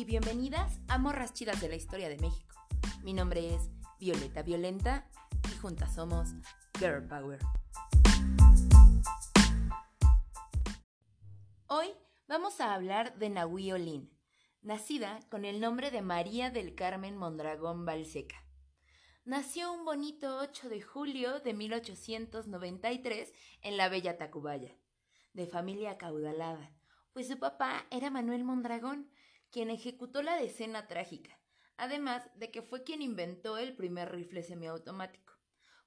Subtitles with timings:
[0.00, 2.56] y bienvenidas a Morras Chidas de la Historia de México.
[3.02, 3.68] Mi nombre es
[3.98, 5.06] Violeta Violenta
[5.52, 6.30] y juntas somos
[6.78, 7.38] Girl Power.
[11.66, 11.88] Hoy
[12.26, 14.10] vamos a hablar de Nahui Olin,
[14.62, 18.42] nacida con el nombre de María del Carmen Mondragón Balseca.
[19.26, 24.74] Nació un bonito 8 de julio de 1893 en la bella Tacubaya,
[25.34, 26.72] de familia caudalada,
[27.12, 29.10] pues su papá era Manuel Mondragón,
[29.50, 31.38] quien ejecutó la decena trágica,
[31.76, 35.34] además de que fue quien inventó el primer rifle semiautomático,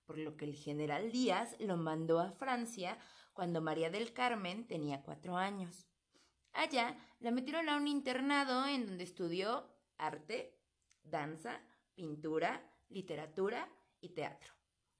[0.06, 2.98] por lo que el general Díaz lo mandó a Francia
[3.34, 5.88] cuando María del Carmen tenía cuatro años.
[6.52, 10.60] Allá la metieron a un internado en donde estudió arte,
[11.04, 11.62] danza,
[11.96, 13.70] pintura, literatura
[14.02, 14.54] y teatro,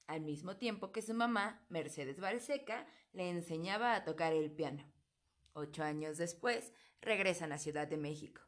[0.06, 4.84] al mismo tiempo que su mamá, Mercedes Balseca, le enseñaba a tocar el piano.
[5.52, 8.43] Ocho años después, regresan a Ciudad de México.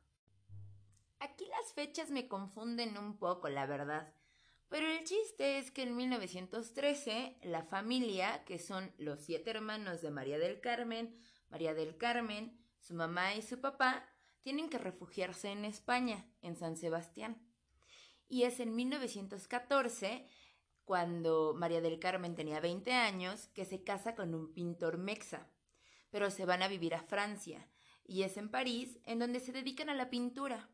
[1.18, 4.12] Aquí las fechas me confunden un poco, la verdad.
[4.68, 10.10] Pero el chiste es que en 1913 la familia, que son los siete hermanos de
[10.10, 11.16] María del Carmen,
[11.50, 14.08] María del Carmen, su mamá y su papá,
[14.42, 17.40] tienen que refugiarse en España, en San Sebastián.
[18.28, 20.26] Y es en 1914,
[20.84, 25.48] cuando María del Carmen tenía 20 años, que se casa con un pintor mexa.
[26.10, 27.68] Pero se van a vivir a Francia,
[28.04, 30.68] y es en París en donde se dedican a la pintura.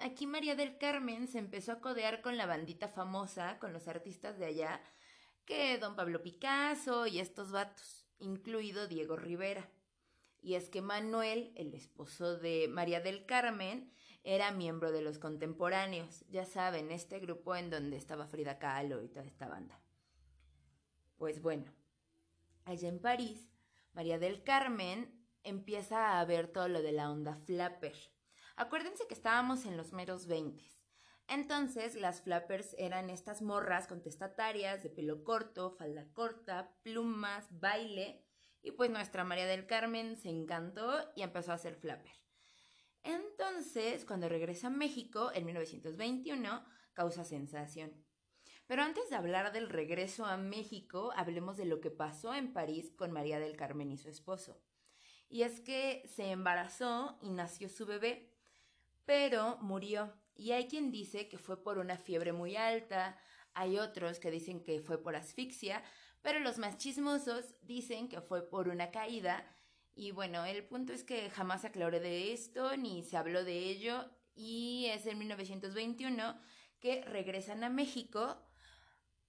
[0.00, 4.38] Aquí María del Carmen se empezó a codear con la bandita famosa, con los artistas
[4.38, 4.80] de allá,
[5.44, 9.68] que don Pablo Picasso y estos vatos, incluido Diego Rivera.
[10.40, 13.90] Y es que Manuel, el esposo de María del Carmen,
[14.22, 19.08] era miembro de los contemporáneos, ya saben, este grupo en donde estaba Frida Kahlo y
[19.08, 19.80] toda esta banda.
[21.16, 21.72] Pues bueno,
[22.64, 23.50] allá en París,
[23.94, 27.96] María del Carmen empieza a ver todo lo de la onda flapper
[28.58, 30.68] Acuérdense que estábamos en los meros 20.
[31.28, 38.26] Entonces, las flappers eran estas morras contestatarias de pelo corto, falda corta, plumas, baile.
[38.60, 42.10] Y pues nuestra María del Carmen se encantó y empezó a hacer flapper.
[43.04, 46.64] Entonces, cuando regresa a México en 1921,
[46.94, 48.04] causa sensación.
[48.66, 52.92] Pero antes de hablar del regreso a México, hablemos de lo que pasó en París
[52.98, 54.60] con María del Carmen y su esposo.
[55.28, 58.27] Y es que se embarazó y nació su bebé,
[59.08, 60.12] pero murió.
[60.36, 63.18] Y hay quien dice que fue por una fiebre muy alta,
[63.54, 65.82] hay otros que dicen que fue por asfixia,
[66.20, 69.50] pero los más chismosos dicen que fue por una caída.
[69.94, 74.10] Y bueno, el punto es que jamás aclaré de esto ni se habló de ello
[74.34, 76.38] y es en 1921
[76.78, 78.36] que regresan a México.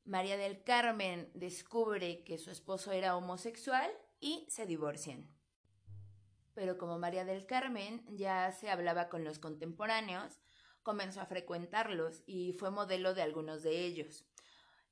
[0.04, 3.90] María del Carmen descubre que su esposo era homosexual
[4.20, 5.39] y se divorcian
[6.60, 10.42] pero como María del Carmen ya se hablaba con los contemporáneos,
[10.84, 14.26] comenzó a frecuentarlos y fue modelo de algunos de ellos.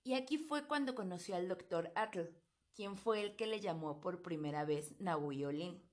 [0.02, 2.30] Y aquí fue cuando conoció al doctor Atl,
[2.74, 5.84] quien fue el que le llamó por primera vez Nahui Olin.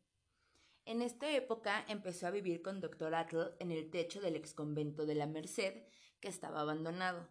[0.85, 5.17] En esta época empezó a vivir con doctor Atl en el techo del exconvento de
[5.17, 5.89] la Merced,
[6.21, 7.27] que estaba abandonado.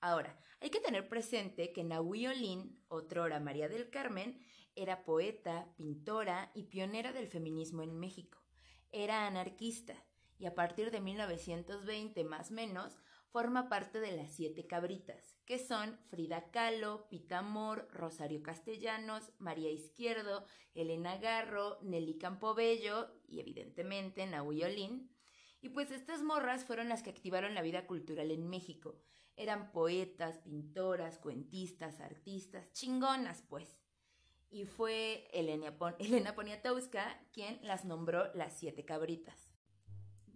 [0.00, 4.44] Ahora, hay que tener presente que Nahui Olin, otrora María del Carmen,
[4.76, 8.38] era poeta, pintora y pionera del feminismo en México.
[8.92, 9.94] Era anarquista
[10.38, 12.98] y a partir de 1920 más menos
[13.30, 19.70] forma parte de las siete cabritas, que son Frida Kahlo, Pita Amor, Rosario Castellanos, María
[19.70, 25.10] Izquierdo, Elena Garro, Nelly Campobello y evidentemente Nahui Olin.
[25.60, 29.00] Y pues estas morras fueron las que activaron la vida cultural en México.
[29.36, 33.76] Eran poetas, pintoras, cuentistas, artistas, chingonas pues
[34.56, 35.76] y fue Elena,
[36.34, 39.50] Poniatowska quien las nombró las siete cabritas.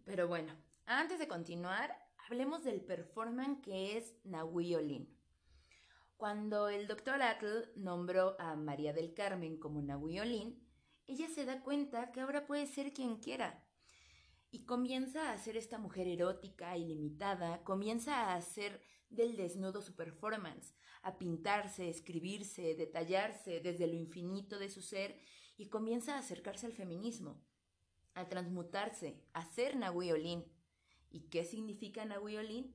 [0.05, 0.53] Pero bueno,
[0.85, 1.97] antes de continuar,
[2.29, 5.09] hablemos del performance que es Nahui Olin.
[6.19, 10.69] Cuando el doctor Atl nombró a María del Carmen como Nahui Olin,
[11.07, 13.65] ella se da cuenta que ahora puede ser quien quiera.
[14.51, 20.75] Y comienza a ser esta mujer erótica, ilimitada, comienza a hacer del desnudo su performance,
[21.03, 25.21] a pintarse, escribirse, detallarse desde lo infinito de su ser
[25.57, 27.43] y comienza a acercarse al feminismo,
[28.15, 30.47] a transmutarse, a ser Nahui
[31.11, 32.73] ¿Y qué significa Nahui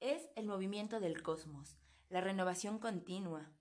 [0.00, 1.76] Es el movimiento del cosmos,
[2.08, 3.52] la renovación continua.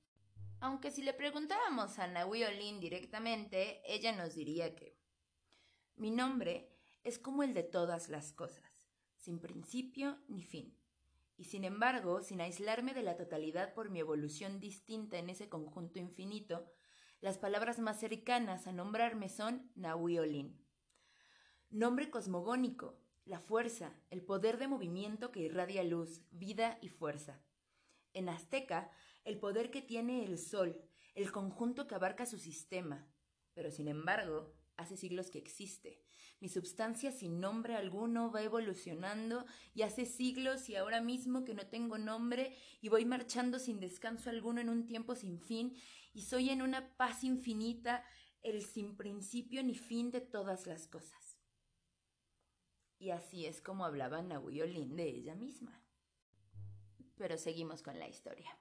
[0.60, 2.44] Aunque si le preguntábamos a Nahui
[2.80, 4.96] directamente, ella nos diría que
[5.96, 10.81] mi nombre es como el de todas las cosas, sin principio ni fin
[11.38, 16.00] y sin embargo, sin aislarme de la totalidad por mi evolución distinta en ese conjunto
[16.00, 16.72] infinito,
[17.20, 20.60] las palabras más cercanas a nombrarme son Nahui Olin.
[21.70, 27.42] Nombre cosmogónico, la fuerza, el poder de movimiento que irradia luz, vida y fuerza.
[28.14, 28.92] En azteca,
[29.24, 30.82] el poder que tiene el sol,
[31.14, 33.08] el conjunto que abarca su sistema.
[33.54, 36.02] Pero sin embargo, hace siglos que existe.
[36.40, 39.46] Mi substancia sin nombre alguno va evolucionando
[39.76, 44.30] y hace siglos y ahora mismo que no tengo nombre y voy marchando sin descanso
[44.30, 45.76] alguno en un tiempo sin fin
[46.14, 48.04] y soy en una paz infinita
[48.42, 51.38] el sin principio ni fin de todas las cosas.
[52.98, 55.80] Y así es como hablaba Nahui Olin de ella misma.
[57.18, 58.58] Pero seguimos con la historia.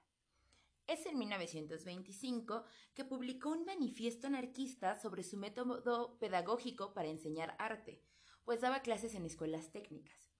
[0.87, 8.03] Es en 1925 que publicó un manifiesto anarquista sobre su método pedagógico para enseñar arte,
[8.43, 10.31] pues daba clases en escuelas técnicas.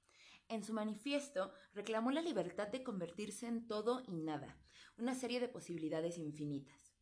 [0.50, 4.58] En su manifiesto reclamó la libertad de convertirse en todo y nada,
[4.98, 6.98] una serie de posibilidades infinitas.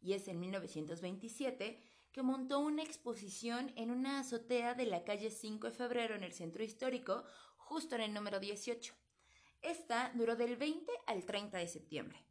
[0.00, 1.82] Y es en 1927
[2.12, 6.32] que montó una exposición en una azotea de la calle 5 de febrero en el
[6.32, 7.24] centro histórico,
[7.56, 8.94] justo en el número 18.
[9.62, 12.26] Esta duró del 20 al 30 de septiembre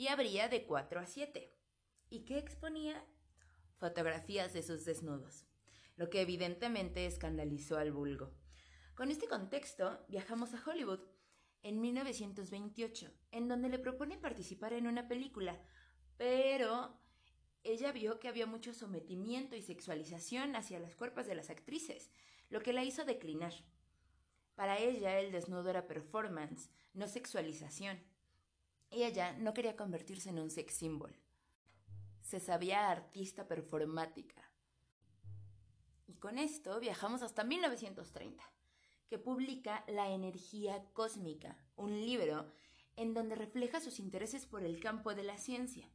[0.00, 1.54] y abría de 4 a 7.
[2.08, 3.04] ¿Y qué exponía?
[3.76, 5.44] Fotografías de sus desnudos,
[5.96, 8.32] lo que evidentemente escandalizó al vulgo.
[8.94, 11.00] Con este contexto, viajamos a Hollywood
[11.62, 15.60] en 1928, en donde le propone participar en una película,
[16.16, 16.98] pero
[17.62, 22.10] ella vio que había mucho sometimiento y sexualización hacia los cuerpos de las actrices,
[22.48, 23.52] lo que la hizo declinar.
[24.54, 28.02] Para ella el desnudo era performance, no sexualización.
[28.90, 31.14] Ella no quería convertirse en un sex symbol.
[32.22, 34.42] Se sabía artista performática.
[36.06, 38.42] Y con esto viajamos hasta 1930,
[39.08, 42.52] que publica La energía cósmica, un libro
[42.96, 45.90] en donde refleja sus intereses por el campo de la ciencia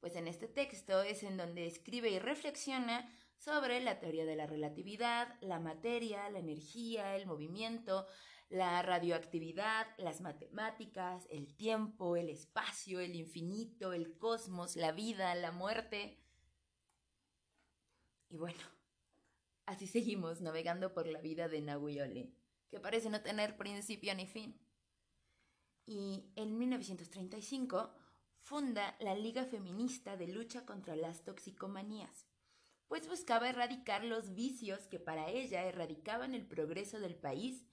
[0.00, 3.08] pues en este texto es en donde escribe y reflexiona
[3.40, 8.06] sobre la teoría de la relatividad, la materia, la energía, el movimiento,
[8.50, 15.52] la radioactividad, las matemáticas, el tiempo, el espacio, el infinito, el cosmos, la vida, la
[15.52, 16.22] muerte.
[18.28, 18.60] Y bueno,
[19.64, 22.34] así seguimos navegando por la vida de Nahui
[22.70, 24.60] que parece no tener principio ni fin.
[25.86, 27.90] Y en 1935
[28.42, 32.29] funda la Liga Feminista de Lucha contra las Toxicomanías,
[32.90, 37.64] pues buscaba erradicar los vicios que para ella erradicaban el progreso del país,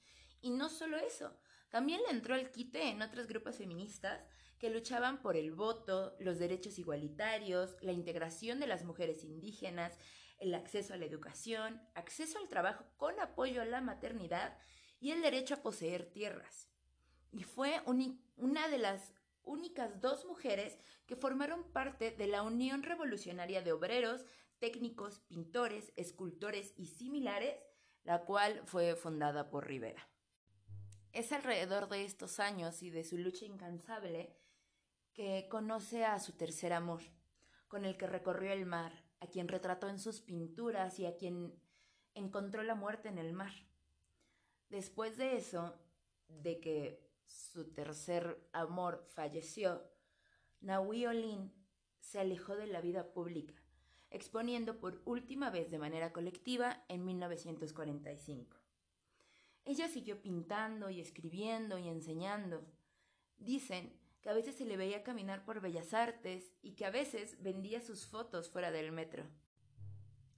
[0.41, 1.35] y no solo eso,
[1.69, 4.23] también le entró el quite en otros grupos feministas
[4.59, 9.97] que luchaban por el voto, los derechos igualitarios, la integración de las mujeres indígenas,
[10.37, 14.55] el acceso a la educación, acceso al trabajo con apoyo a la maternidad
[14.99, 16.69] y el derecho a poseer tierras.
[17.31, 17.81] Y fue
[18.35, 19.15] una de las
[19.47, 24.25] únicas dos mujeres que formaron parte de la Unión Revolucionaria de Obreros,
[24.59, 27.57] Técnicos, Pintores, Escultores y similares,
[28.03, 30.07] la cual fue fundada por Rivera.
[31.13, 34.35] Es alrededor de estos años y de su lucha incansable
[35.13, 37.01] que conoce a su tercer amor,
[37.67, 41.59] con el que recorrió el mar, a quien retrató en sus pinturas y a quien
[42.13, 43.51] encontró la muerte en el mar.
[44.69, 45.75] Después de eso,
[46.27, 49.83] de que su tercer amor falleció,
[50.61, 51.53] Nahui Olin
[51.99, 53.53] se alejó de la vida pública,
[54.09, 58.57] exponiendo por última vez de manera colectiva en 1945.
[59.65, 62.65] Ella siguió pintando y escribiendo y enseñando.
[63.37, 67.41] Dicen que a veces se le veía caminar por Bellas Artes y que a veces
[67.43, 69.25] vendía sus fotos fuera del metro.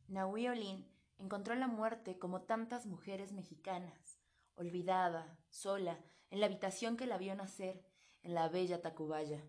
[0.08, 0.88] Nahui Olin
[1.20, 4.19] encontró la muerte como tantas mujeres mexicanas,
[4.60, 7.82] olvidada, sola, en la habitación que la vio nacer,
[8.24, 9.44] en la bella Tacubaya,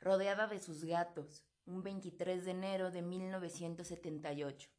[0.00, 4.70] rodeada de sus gatos, un 23 de enero de 1978.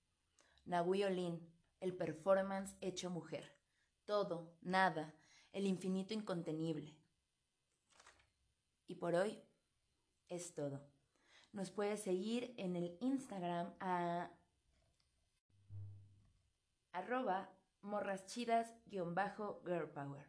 [0.66, 1.40] Nahui Olin,
[1.80, 3.56] el performance hecho mujer.
[4.06, 5.14] Todo, nada,
[5.52, 6.98] el infinito incontenible.
[8.88, 9.40] Y por hoy
[10.28, 10.88] es todo.
[11.54, 14.32] Nos puedes seguir en el Instagram a
[16.92, 17.55] arroba
[17.86, 20.28] morraschidas-girlpower.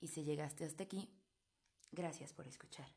[0.00, 1.10] Y si llegaste hasta aquí,
[1.90, 2.88] gracias por escuchar.